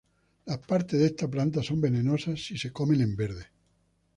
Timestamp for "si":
2.43-2.57